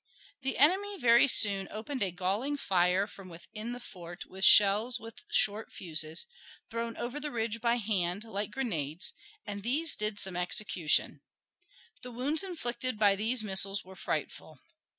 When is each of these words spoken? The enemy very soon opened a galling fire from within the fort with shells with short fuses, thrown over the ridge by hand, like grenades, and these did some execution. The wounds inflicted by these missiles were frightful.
The 0.41 0.57
enemy 0.57 0.97
very 0.97 1.27
soon 1.27 1.67
opened 1.69 2.01
a 2.01 2.09
galling 2.11 2.57
fire 2.57 3.05
from 3.05 3.29
within 3.29 3.71
the 3.71 3.79
fort 3.79 4.25
with 4.25 4.43
shells 4.43 4.99
with 4.99 5.21
short 5.29 5.71
fuses, 5.71 6.25
thrown 6.71 6.97
over 6.97 7.19
the 7.19 7.29
ridge 7.29 7.61
by 7.61 7.75
hand, 7.75 8.23
like 8.23 8.49
grenades, 8.49 9.13
and 9.45 9.61
these 9.61 9.95
did 9.95 10.17
some 10.19 10.35
execution. 10.35 11.21
The 12.01 12.11
wounds 12.11 12.41
inflicted 12.41 12.97
by 12.97 13.15
these 13.15 13.43
missiles 13.43 13.83
were 13.85 13.95
frightful. 13.95 14.57